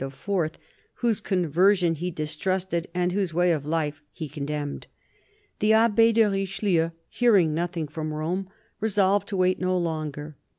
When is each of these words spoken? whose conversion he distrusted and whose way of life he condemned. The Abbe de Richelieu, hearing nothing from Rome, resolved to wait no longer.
whose 0.95 1.21
conversion 1.21 1.93
he 1.93 2.09
distrusted 2.09 2.87
and 2.91 3.11
whose 3.11 3.35
way 3.35 3.51
of 3.51 3.67
life 3.67 4.01
he 4.11 4.27
condemned. 4.27 4.87
The 5.59 5.73
Abbe 5.73 6.11
de 6.11 6.23
Richelieu, 6.27 6.89
hearing 7.07 7.53
nothing 7.53 7.87
from 7.87 8.11
Rome, 8.11 8.49
resolved 8.79 9.27
to 9.27 9.37
wait 9.37 9.59
no 9.59 9.77
longer. 9.77 10.37